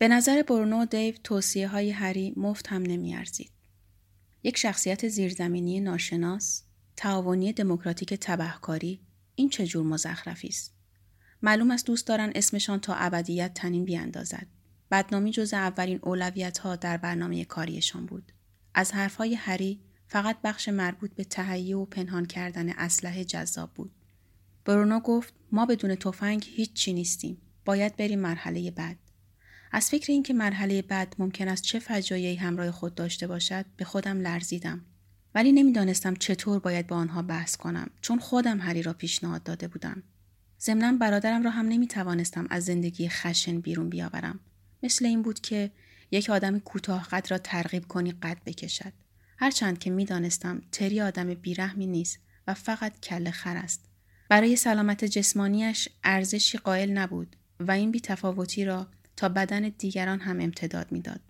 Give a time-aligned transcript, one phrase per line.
[0.00, 3.50] به نظر برونو و دیو توصیه های هری مفت هم نمیارزید.
[4.42, 6.62] یک شخصیت زیرزمینی ناشناس،
[6.96, 9.00] تعاونی دموکراتیک تبهکاری،
[9.34, 10.74] این چه جور مزخرفی است؟
[11.42, 14.46] معلوم است دوست دارن اسمشان تا ابدیت تنین بیاندازد.
[14.90, 18.32] بدنامی جز اولین اولویت ها در برنامه کاریشان بود.
[18.74, 23.90] از حرفهای هری فقط بخش مربوط به تهیه و پنهان کردن اسلحه جذاب بود.
[24.64, 27.38] برونو گفت ما بدون تفنگ هیچ چی نیستیم.
[27.64, 28.96] باید بریم مرحله بعد.
[29.72, 34.20] از فکر اینکه مرحله بعد ممکن است چه فجایعی همراه خود داشته باشد به خودم
[34.20, 34.84] لرزیدم.
[35.34, 40.02] ولی نمی‌دانستم چطور باید با آنها بحث کنم چون خودم هری را پیشنهاد داده بودم.
[40.60, 44.40] ضمنا برادرم را هم نمی توانستم از زندگی خشن بیرون بیاورم.
[44.82, 45.70] مثل این بود که
[46.10, 48.92] یک آدم کوتاه قد را ترغیب کنی قد بکشد.
[49.38, 53.84] هرچند که می‌دانستم تری آدم بیرحمی نیست و فقط کله خر است.
[54.28, 58.86] برای سلامت جسمانیش ارزشی قائل نبود و این بیتفاوتی را
[59.20, 61.20] تا بدن دیگران هم امتداد می‌داد.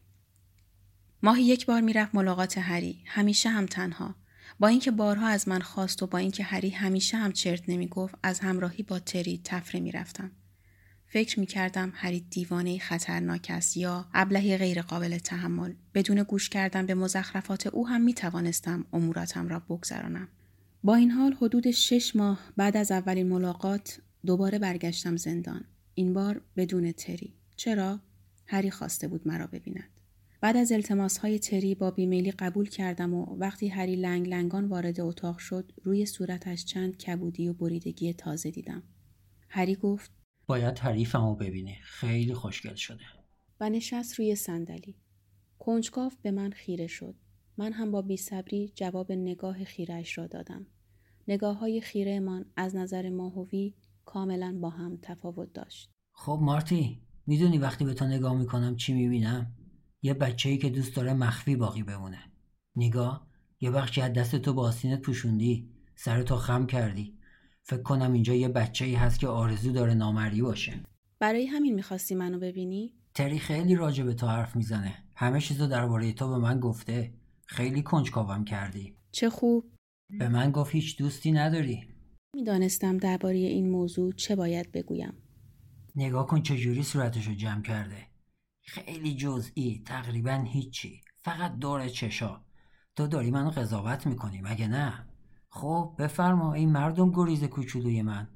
[1.22, 3.02] ماهی یک بار می‌رفت ملاقات هری.
[3.06, 4.14] همیشه هم تنها.
[4.60, 8.40] با اینکه بارها از من خواست و با اینکه هری همیشه هم چرت نمی‌گفت از
[8.40, 10.30] همراهی با تری تفره می‌رفتم.
[11.06, 15.72] فکر می کردم هری دیوانه خطرناک است یا ابلهی غیر قابل تحمل.
[15.94, 20.28] بدون گوش کردن به مزخرفات او هم می توانستم اموراتم را بگذرانم.
[20.84, 25.64] با این حال حدود شش ماه بعد از اولین ملاقات دوباره برگشتم زندان.
[25.94, 27.39] این بار بدون تری.
[27.60, 28.00] چرا
[28.46, 30.00] هری خواسته بود مرا ببیند
[30.40, 35.00] بعد از التماس های تری با بیمیلی قبول کردم و وقتی هری لنگ لنگان وارد
[35.00, 38.82] اتاق شد روی صورتش چند کبودی و بریدگی تازه دیدم.
[39.48, 40.10] هری گفت
[40.46, 41.76] باید حریفمو ببینی.
[41.82, 43.04] خیلی خوشگل شده.
[43.60, 44.96] و نشست روی صندلی.
[45.58, 47.14] کنجکاف به من خیره شد.
[47.56, 50.66] من هم با بیصبری جواب نگاه خیرش را دادم.
[51.28, 53.74] نگاه های خیره من از نظر ماهوی
[54.04, 55.90] کاملا با هم تفاوت داشت.
[56.12, 59.52] خب مارتی می‌دونی وقتی به تو نگاه می‌کنم چی می‌بینم؟
[60.02, 62.18] یه بچه‌ای که دوست داره مخفی باقی بمونه.
[62.76, 63.26] نگاه
[63.60, 65.68] یه بخشی از دست تو با آسینت پوشوندی.
[65.96, 67.18] سرتو خم کردی.
[67.62, 70.80] فکر کنم اینجا یه بچه ای هست که آرزو داره نامری باشه.
[71.18, 74.94] برای همین می‌خواستی منو ببینی؟ تری خیلی راجع به تو حرف می‌زنه.
[75.16, 77.12] همه چیزو درباره تو به من گفته.
[77.46, 78.94] خیلی کنجکاوم کردی.
[79.12, 79.64] چه خوب.
[80.18, 81.84] به من گفت هیچ دوستی نداری.
[82.36, 85.12] می‌دانستم درباره این موضوع چه باید بگویم.
[86.00, 88.06] نگاه کن چجوری صورتشو جمع کرده.
[88.62, 91.00] خیلی جزئی تقریبا هیچی.
[91.16, 92.40] فقط دور چشا.
[92.96, 95.06] تو داری منو قضاوت می‌کنی مگه نه؟
[95.48, 96.54] خب بفرما.
[96.54, 98.28] این مردم گریز کوچولوی من.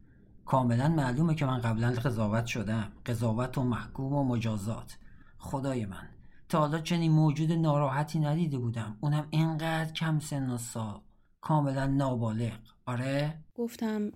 [0.44, 2.92] کاملا معلومه که من قبلا قضاوت شدم.
[3.06, 4.98] قضاوت و محکوم و مجازات.
[5.38, 6.08] خدای من.
[6.48, 8.98] تا حالا چنین موجود ناراحتی ندیده بودم.
[9.00, 11.00] اونم اینقدر کم سن و سال.
[11.40, 12.58] کاملا نابالغ.
[12.86, 14.10] آره؟ گفتم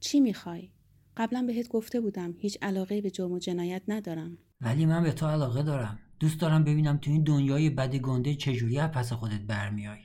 [0.00, 0.72] چی می‌خوای؟
[1.16, 4.38] قبلا بهت گفته بودم هیچ علاقه به جرم و جنایت ندارم.
[4.60, 5.98] ولی من به تو علاقه دارم.
[6.20, 10.00] دوست دارم ببینم تو این دنیای بد گنده چجوری از پس خودت برمیای.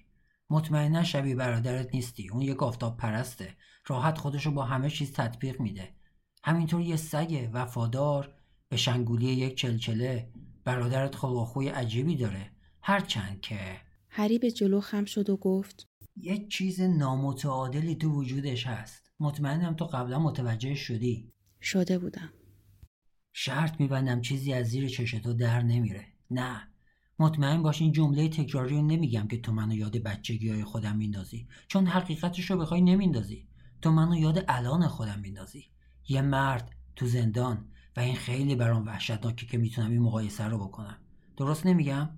[0.49, 2.29] مطمئنا شبیه برادرت نیستی.
[2.29, 3.55] اون یک آفتاب پرسته.
[3.87, 5.89] راحت خودشو با همه چیز تطبیق میده.
[6.43, 8.33] همینطور یه سگ وفادار
[8.69, 10.29] به شنگولی یک چلچله.
[10.63, 12.51] برادرت خلق عجیبی داره.
[12.81, 13.59] هرچند که
[14.09, 19.04] هری به جلو خم شد و گفت یک چیز نامتعادلی تو وجودش هست.
[19.19, 21.31] مطمئنم تو قبلا متوجه شدی.
[21.61, 22.29] شده بودم.
[23.33, 26.05] شرط میبندم چیزی از زیر چش تو در نمیره.
[26.31, 26.67] نه.
[27.19, 31.47] مطمئن باش این جمله تکراری رو نمیگم که تو منو یاد بچگی های خودم میندازی.
[31.67, 33.47] چون حقیقتش رو بخوای نمیندازی.
[33.81, 35.65] تو منو یاد الان خودم میندازی.
[36.07, 37.67] یه مرد تو زندان
[37.97, 40.97] و این خیلی برام وحشتناکه که می‌تونم این مقایسه رو بکنم.
[41.37, 42.09] درست نمیگم؟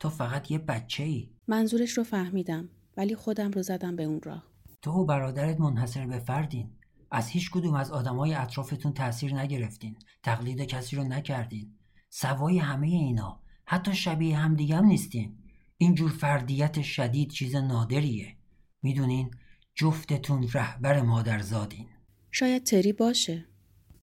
[0.00, 4.55] تو فقط یه بچه ای منظورش رو فهمیدم ولی خودم رو زدم به اون راه.
[4.86, 6.70] تو و برادرت منحصر به فردین.
[7.10, 9.96] از هیچ کدوم از آدمای اطرافتون تاثیر نگرفتین.
[10.22, 11.74] تقلید کسی رو نکردین.
[12.10, 13.40] سوای همه اینا.
[13.64, 15.38] حتی شبیه همدیگه هم نیستین.
[15.78, 18.36] اینجور فردیت شدید چیز نادریه.
[18.82, 19.30] می‌دونین؟
[19.74, 21.86] جفتتون رهبر مادرزادین.
[22.30, 23.44] شاید تری باشه.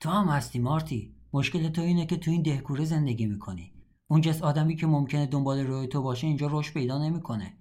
[0.00, 1.14] تو هم هستی مارتی.
[1.32, 3.72] مشکل تو اینه که تو این دهکوره زندگی می‌کنی.
[4.09, 7.52] اون جس آدمی که ممکنه دنبال روی تو باشه اینجا رشد پیدا نمی‌کنه.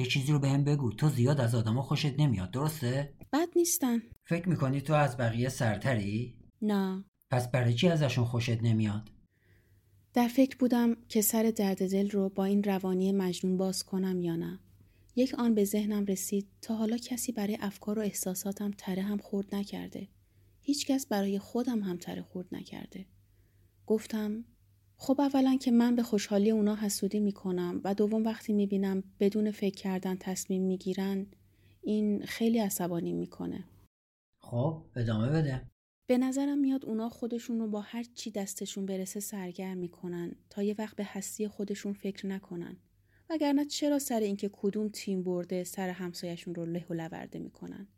[0.00, 0.92] یه چیزی رو بهم به بگو.
[0.92, 6.34] تو زیاد از آدما خوشت نمیاد درسته؟ بد نیستن فکر می‌کنی تو از بقیه سرتری؟
[6.62, 7.04] نه.
[7.30, 9.10] پس برای چی ازشون خوشت نمیاد؟
[10.14, 14.36] در فکر بودم که سر درد دل رو با این روانی مجنون باز کنم یا
[14.36, 14.60] نه.
[15.16, 19.54] یک آن به ذهنم رسید تا حالا کسی برای افکار و احساساتم تره هم خورد
[19.54, 20.08] نکرده.
[20.60, 23.06] هیچکس برای خودم هم تره خورد نکرده.
[23.86, 24.44] گفتم
[25.02, 29.74] خب اولا که من به خوشحالی اونا حسودی می‌کنم و دوم وقتی می‌بینم بدون فکر
[29.74, 31.26] کردن تصمیم می‌گیرن
[31.82, 33.64] این خیلی عصبانی می‌کنه.
[34.38, 35.62] خب ادامه بده.
[36.06, 40.74] به نظرم میاد اونا خودشون رو با هر چی دستشون برسه سرگرم می‌کنن تا یه
[40.78, 42.76] وقت به هستی خودشون فکر نکنن.
[43.30, 47.88] وگرنه چرا سر اینکه کدوم تیم برده سر همسایشون رو له و لورده می‌کنن؟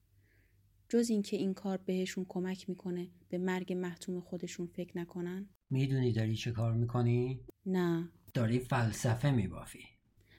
[0.92, 6.36] جز اینکه این کار بهشون کمک می‌کنه به مرگ محتوم خودشون فکر نکنن؟ می‌دونی داری
[6.36, 8.08] چه کار می‌کنی؟ نه.
[8.34, 9.84] داری فلسفه میبافی.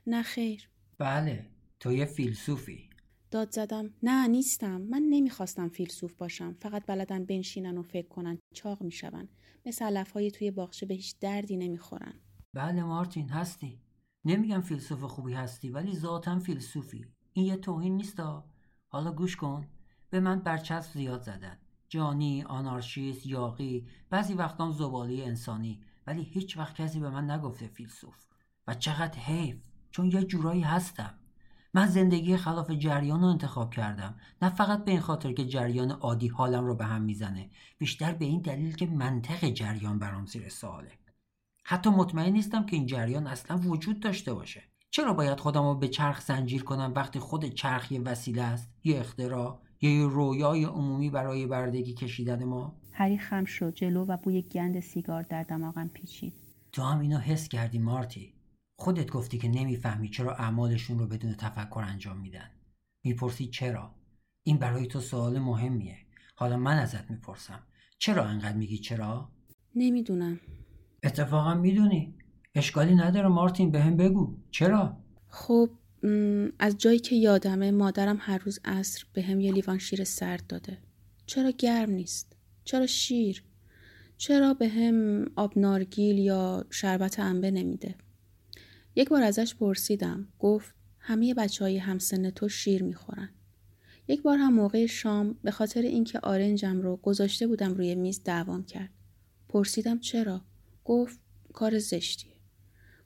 [0.07, 0.69] نه خیر.
[0.97, 1.45] بله
[1.79, 2.89] تو یه فیلسوفی.
[3.31, 3.94] داد زدم.
[4.03, 4.81] نه نیستم.
[4.81, 6.55] من نمی‌خواستم فیلسوف باشم.
[6.59, 9.29] فقط بلدن بنشینن و فکر کنن چاق میشون.
[9.65, 12.13] مثل های توی باغچه به هیچ دردی نمی‌خورن.
[12.53, 13.79] بله مارتین هستی.
[14.25, 17.05] نمیگم فیلسوف خوبی هستی ولی ذاتا فیلسوفی.
[17.33, 18.45] این یه توهین نیستا؟
[18.88, 19.67] حالا گوش کن.
[20.13, 21.57] به من برچسب زیاد زدن.
[21.89, 25.81] جانی، آنارشیست، یاقی، بعضی وقتام زباله انسانی.
[26.07, 28.25] ولی هیچ وقت کسی به من نگفته فیلسوف.
[28.68, 29.56] و چقدر حیف.
[29.92, 31.13] چون یه جورایی هستم.
[31.74, 34.15] من زندگی خلاف جریان رو انتخاب کردم.
[34.42, 37.50] نه فقط به این خاطر که جریان عادی حالم رو به هم می‌زنه.
[37.77, 40.92] بیشتر به این دلیل که منطق جریان برام زیر سواله.
[41.63, 44.63] حتی مطمئن نیستم که این جریان اصلا وجود داشته باشه.
[44.92, 49.00] چرا باید خودم رو به چرخ زنجیر کنم وقتی خود چرخ یه وسیله است یه
[49.00, 52.75] اختراع؟ یه رویای عمومی برای بردگی کشیدن ما.
[52.91, 56.33] هری خم شد جلو و بوی گند سیگار در دماغم پیچید.
[56.71, 58.33] تو هم اینو حس کردی مارتی.
[58.75, 62.50] خودت گفتی که نمی‌فهمی چرا اعمالشون رو بدون تفکر انجام میدن.
[63.03, 63.95] می‌پرسی چرا؟
[64.44, 65.97] این برای تو سوال مهمیه.
[66.36, 67.63] حالا من ازت می‌پرسم
[68.00, 69.31] چرا انقدر میگی چرا؟
[69.75, 70.39] نمی‌دونم.
[71.03, 72.15] اتفاقا می‌دونی.
[72.56, 74.38] اشکالی نداره مارتین به هم بگو.
[74.51, 74.97] چرا؟
[75.27, 75.69] خب
[76.59, 80.77] از جایی که یادمه مادرم هر روز عصر به هم یه لیوان شیر سرد داده.
[81.25, 83.44] چرا گرم نیست؟ چرا شیر؟
[84.17, 87.95] چرا به هم آب نارگیل یا شربت انبه نمیده؟
[88.95, 90.27] یک بار ازش پرسیدم.
[90.39, 93.29] گفت همه بچه های همسن تو شیر می‌خورن.
[94.07, 98.63] یک بار هم موقع شام به خاطر اینکه آرنجم رو گذاشته بودم روی میز دعوام
[98.65, 98.89] کرد.
[99.50, 100.41] پرسیدم چرا؟
[100.85, 101.19] گفت
[101.53, 102.33] کار زشتیه.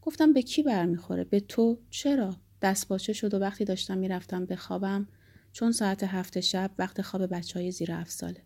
[0.02, 4.56] گفتم به کی برمیخوره؟ به تو؟ چرا؟ دست باچه شد و وقتی داشتم می‌رفتم به
[4.56, 5.08] خوابم
[5.52, 8.42] چون ساعت هفت شب وقت خواب بچه های زیر هفت ساله.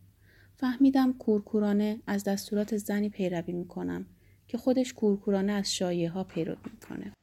[0.55, 4.05] فهمیدم کورکورانه از دستورات زنی پیروی می‌کنم
[4.47, 7.13] که خودش کورکورانه از شایعه ها پیروی می‌کنه.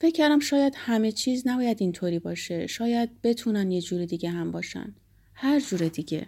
[0.00, 2.66] فکر کردم شاید همه چیز نباید اینطوری باشه.
[2.66, 4.94] شاید بتونن یه جور دیگه هم باشن.
[5.34, 6.26] هر جور دیگه.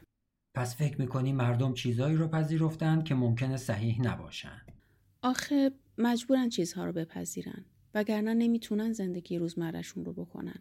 [0.54, 4.62] پس فکر می‌کنی مردم چیزایی رو پذیرفتن که ممکنه صحیح نباشن؟
[5.22, 7.64] آخه مجبورن چیزها رو بپذیرن.
[7.94, 10.60] وگرنه نمی‌تونن زندگی روزمرهشون رو بکنن.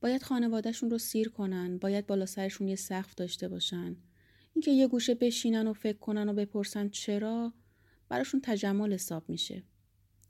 [0.00, 3.96] باید خانوادهشون رو سیر کنن باید بالا سرشون یه سقف داشته باشن.
[4.54, 7.52] اینکه یه گوشه بشینن و فکر کنن و بپرسن چرا
[8.08, 9.62] براشون تجمل حساب میشه.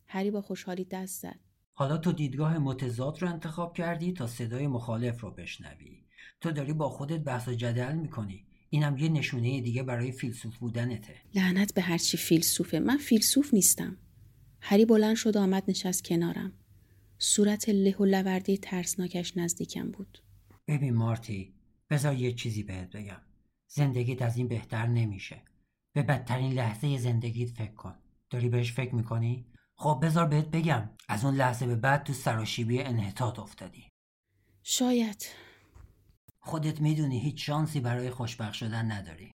[0.07, 1.39] هری با خوشحالی دست زد.
[1.73, 6.05] حالا تو دیدگاه متضاد رو انتخاب کردی تا صدای مخالف رو بشنوی.
[6.41, 8.47] تو داری با خودت بحث و جدل می‌کنی.
[8.71, 11.15] اینم یه نشونه دیگه برای فیلسوف بودنته.
[11.35, 12.79] لعنت به هرچی فیلسوفه.
[12.79, 13.97] من فیلسوف نیستم.
[14.67, 16.53] هری بلند شد و آمد نشست کنارم.
[17.19, 20.23] صورت له و لورده ترسناکش نزدیکم بود.
[20.69, 21.55] ببین مارتی
[21.91, 23.21] بذار یه چیزی بهت بگم.
[23.69, 25.43] زندگیت از این بهتر نمیشه.
[25.93, 27.95] به بدترین لحظه زندگیت فکر کن.
[28.31, 32.83] داری بهش فکر می‌کنی؟ خب بذار بهت بگم از اون لحظه به بعد تو سراشیبی
[32.83, 33.89] انحطاط افتادی.
[34.63, 35.27] شاید.
[36.41, 39.31] خودت می‌دونی هیچ شانسی برای خوشبخت شدن نداری.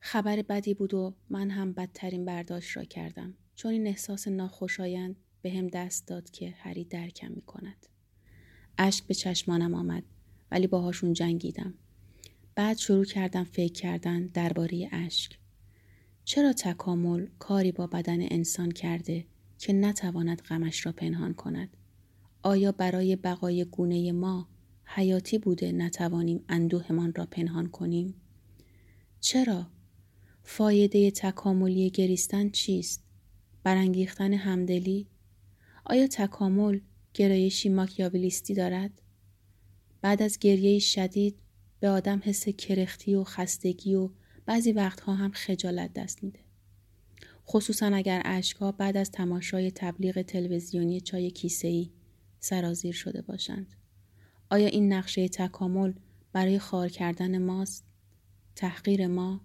[0.00, 3.34] خبر بدی بود و من هم بدترین برداشت را کردم.
[3.58, 7.86] چون این احساس ناخوشایند به هم دست داد که هری درکم می کند.
[8.78, 10.02] اشک به چشمانم آمد
[10.50, 11.74] ولی باهاشون جنگیدم.
[12.54, 15.38] بعد شروع کردم فکر کردن درباره اشک.
[16.24, 19.26] چرا تکامل کاری با بدن انسان کرده
[19.58, 21.76] که نتواند غمش را پنهان کند؟
[22.42, 24.48] آیا برای بقای گونه ما
[24.84, 28.14] حیاتی بوده نتوانیم اندوهمان را پنهان کنیم؟
[29.20, 29.66] چرا؟
[30.42, 33.07] فایده تکاملی گریستن چیست؟
[33.68, 35.06] برانگیختن همدلی؟
[35.84, 36.80] آیا تکامل
[37.14, 39.02] گرایشی ماکیاولیستی دارد؟
[40.00, 41.36] بعد از گریه شدید
[41.80, 44.10] به آدم حس کرختی و خستگی و
[44.46, 46.38] بعضی وقتها هم خجالت دست میده.
[47.46, 51.90] خصوصا اگر اشکها بعد از تماشای تبلیغ تلویزیونی چای کیسه‌ای
[52.40, 53.74] سرازیر شده باشند.
[54.50, 55.92] آیا این نقشه تکامل
[56.32, 57.84] برای خار کردن ماست؟
[58.56, 59.40] تحقیر ما؟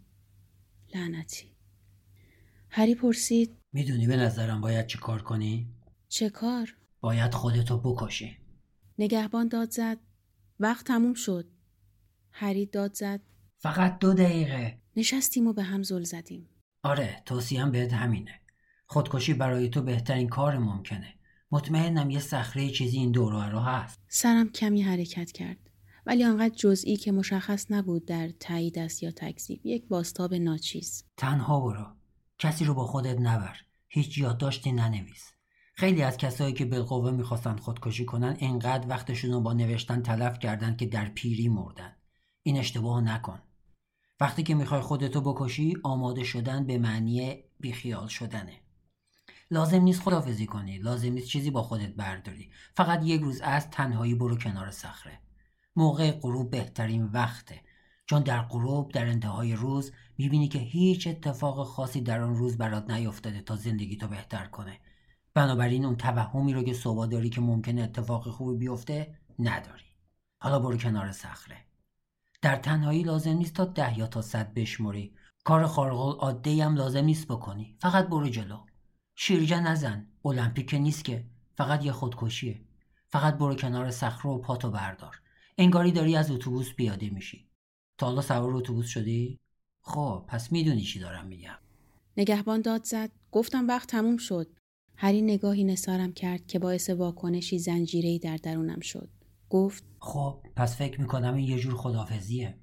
[0.95, 1.47] لعنتی.
[2.69, 5.67] هری پرسید می‌دونی به نظرم باید چه کار کنی؟
[6.09, 8.37] چه کار؟ باید خودتو بکشی.
[8.99, 9.97] نگهبان داد زد.
[10.59, 11.47] وقت تموم شد.
[12.31, 13.21] هری داد زد.
[13.57, 14.77] فقط دو دقیقه.
[14.95, 16.49] نشستیم و به هم زل زدیم.
[16.83, 18.39] آره توصیم بهت همینه.
[18.85, 21.13] خودکشی برای تو بهترین کار ممکنه.
[21.51, 23.99] مطمئنم یه صخره چیزی این دور رو هست.
[24.07, 25.57] سرم کمی حرکت کرد.
[26.05, 29.65] ولی آنقدر جزئی که مشخص نبود در تایید است یا تکذیب.
[29.65, 31.03] یک باستاب ناچیز.
[31.17, 31.85] تنها برو.
[32.43, 33.55] کسی رو با خودت نبر.
[33.87, 35.31] هیچ یادداشتی ننویس.
[35.73, 40.75] خیلی از کسایی که بالقوه می‌خواستن خودکشی کنن انقدر وقتشون رو با نوشتن تلف کردن
[40.75, 41.95] که در پیری مردن.
[42.43, 43.39] این اشتباه نکن.
[44.19, 48.59] وقتی که می‌خوای خودتو بکشی آماده شدن به معنی بیخیال شدنه.
[49.51, 50.77] لازم نیست خدافزی کنی.
[50.77, 52.51] لازم نیست چیزی با خودت برداری.
[52.75, 55.19] فقط یک روز از تنهایی برو کنار صخره.
[55.75, 57.61] موقع غروب بهترین وقته.
[58.05, 62.89] چون در غروب در انتهای روز می‌بینی که هیچ اتفاق خاصی در آن روز برات
[62.89, 64.79] نیفتاده تا زندگی تو بهتر کنه.
[65.33, 69.85] بنابراین اون توهمی رو که صبح داری که ممکنه اتفاق خوبی بیفته نداری.
[70.39, 71.57] حالا برو کنار صخره.
[72.41, 75.15] در تنهایی لازم نیست تا ده یا تا صد بشمری.
[75.43, 77.75] کار خارق العاده هم لازم نیست بکنی.
[77.79, 78.65] فقط برو جلو.
[79.15, 80.07] شیرجه نزن.
[80.25, 81.25] المپیک نیست که.
[81.57, 82.61] فقط یه خودکشیه.
[83.09, 85.21] فقط برو کنار صخره و پاتو بردار.
[85.57, 87.49] انگاری داری از اتوبوس پیاده میشی.
[87.97, 89.39] تا حالا سوار اتوبوس شدی؟
[89.85, 91.57] خب پس می‌دونی چی دارم میگم.
[92.17, 93.11] نگهبان داد زد.
[93.31, 94.47] گفتم وقت تموم شد.
[94.95, 99.09] هری نگاهی نسارم کرد که باعث واکنشی زنجیره‌ای در درونم شد.
[99.49, 102.57] گفت خب پس فکر می‌کنم این یه جور خدافزیه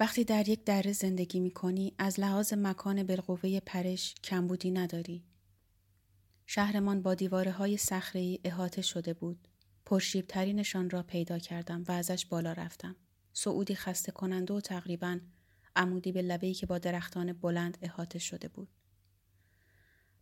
[0.00, 5.24] وقتی در یک دره زندگی می‌کنی از لحاظ مکان بالقوه پرش کمبودی نداری.
[6.46, 9.48] شهرمان با دیواره های صخره‌ای احاطه شده بود.
[10.28, 12.96] ترینشان را پیدا کردم و ازش بالا رفتم.
[13.32, 15.20] صعودی خسته کننده و تقریبا
[15.76, 18.68] عمودی به لبه‌ای که با درختان بلند احاطه شده بود.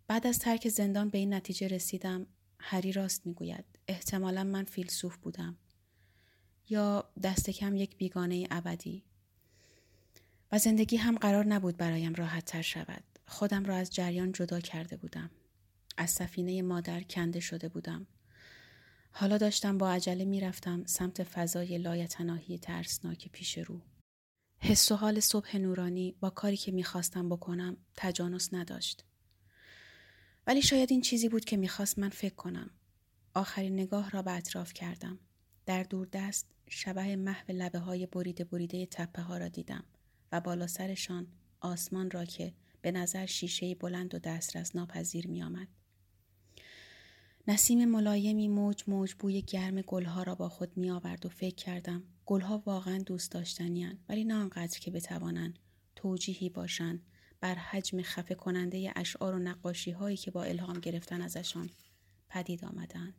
[0.06, 2.26] بعد از ترک زندان به این نتیجه رسیدم
[2.60, 5.56] هری راست می‌گوید احتمالا من فیلسوف بودم
[6.68, 9.04] یا دست کم یک بیگانه ابدی.
[10.52, 13.04] و زندگی هم قرار نبود برایم راحت تر شود.
[13.26, 15.30] خودم را از جریان جدا کرده بودم.
[15.96, 18.06] از سفینه مادر کنده شده بودم.
[19.20, 23.80] حالا داشتم با عجله می‌رفتم سمت فضای لایتناهی ترسناک پیش رو
[24.58, 29.04] حس و حال صبح نورانی با کاری که می‌خواستم بکنم تجانس نداشت
[30.46, 32.70] ولی شاید این چیزی بود که می‌خواست من فکر کنم.
[33.34, 35.18] آخرین نگاه را به اطراف کردم.
[35.66, 39.84] در دور دست شبه محو لبه های بریده بریده تپه ها را دیدم
[40.32, 41.26] و بالا سرشان
[41.60, 45.68] آسمان را که به نظر شیشه بلند و دسترس ناپذیر می آمد.
[47.50, 52.02] نسیم ملایمی موج موج بوی گرم گلها را با خود می آورد و فکر کردم
[52.26, 55.58] گلها واقعا دوست داشتنیان ولی نه آنقدر که بتوانند
[55.96, 57.02] توجیهی باشند
[57.40, 61.70] بر حجم خفه کننده اشعار و نقاشی هایی که با الهام گرفتن ازشان
[62.28, 63.14] پدید آمدند.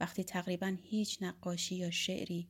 [0.00, 2.48] وقتی تقریبا هیچ نقاشی یا شعری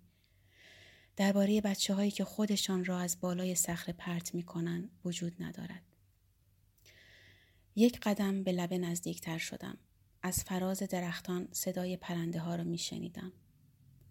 [1.16, 5.82] درباره بچه هایی که خودشان را از بالای صخره پرت می کنند وجود ندارد.
[7.76, 9.78] یک قدم به لبه نزدیکتر شدم.
[10.22, 13.32] از فراز درختان صدای پرنده ها را می شنیدم.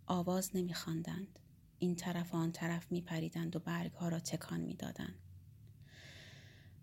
[0.06, 1.40] آواز نمی خواندند.
[1.80, 5.16] این طرف و آن طرف می پریدند و برگ ها را تکان می دادند.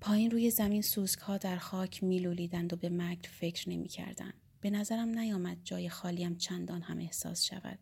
[0.01, 4.33] پایین روی زمین سوسک ها در خاک میلولیدند و به مرگ فکر نمی کردن.
[4.61, 7.79] به نظرم نیامد جای خالیم چندان هم احساس شود.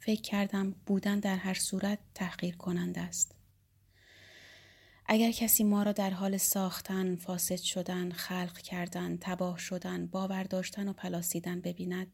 [0.00, 3.34] فکر کردم بودن در هر صورت تحقیر کنند است.
[5.06, 10.88] اگر کسی ما را در حال ساختن، فاسد شدن، خلق کردن، تباه شدن، باور داشتن
[10.88, 12.06] و پلاسیدن ببیند،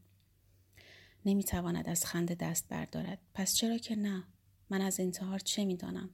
[1.25, 3.19] نمی‌تواند از خنده دست بردارد.
[3.35, 4.25] پس چرا که نه؟
[4.71, 6.11] من از انتحار چه می‌دانم؟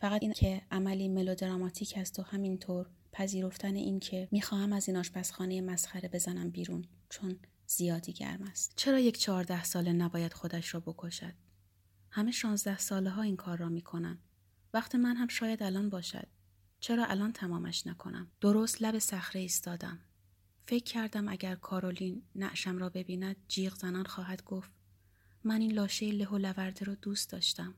[0.00, 5.60] فقط این که عملی ملودراماتیک است و همینطور پذیرفتن این که می‌خواهم از این آشپزخانه
[5.60, 11.34] مسخره بزنم بیرون چون زیادی گرم است چرا یک چهارده ساله نباید خودش را بکشد
[12.10, 14.18] همه شانزده ساله ها این کار را می‌کنن
[14.74, 16.28] وقت من هم شاید الان باشد.
[16.80, 19.98] چرا الان تمامش نکنم؟ درست لب صخره ایستادم.
[20.66, 24.70] فکر کردم اگر کارولین نعشم را ببیند جیغ زنان خواهد گفت.
[25.44, 27.74] من این لاشه له و لورده را دوست داشتم.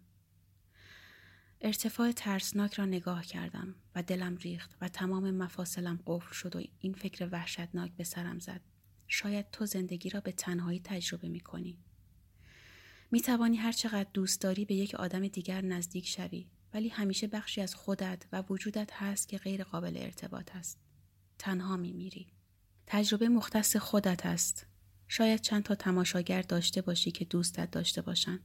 [1.60, 6.94] ارتفاع ترسناک را نگاه کردم و دلم ریخت و تمام مفاصلم قفل شد و این
[6.94, 8.60] فکر وحشتناک به سرم زد.
[9.08, 11.78] شاید تو زندگی را به تنهایی تجربه می کنی.
[13.10, 16.46] می توانی هر چقدر دوست داری به یک آدم دیگر نزدیک شوی.
[16.74, 20.78] ولی همیشه بخشی از خودت و وجودت هست که غیر قابل ارتباط است.
[21.38, 22.26] تنها می میری.
[22.86, 24.66] تجربه مختص خودت است.
[25.08, 28.40] شاید چند تا تماشاگر داشته باشی که دوستت داشته باشند.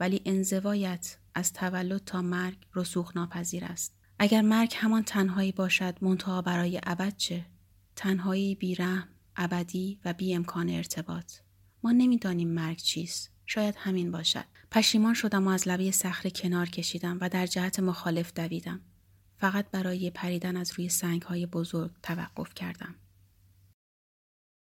[0.00, 3.94] ولی انزوایت از تولد تا مرگ رسوخ ناپذیر است.
[4.18, 7.46] اگر مرگ همان تنهایی باشد منتها برای ابد چه؟
[7.96, 11.32] تنهایی بیرحم، ابدی و بی امکان ارتباط.
[11.82, 13.30] ما نمی‌دانیم مرگ چیست.
[13.46, 14.44] شاید همین باشد.
[14.74, 18.80] پشیمان شدم و از لبه صخره کنار کشیدم و در جهت مخالف دویدم.
[19.38, 22.94] فقط برای پریدن از روی سنگ های بزرگ توقف کردم.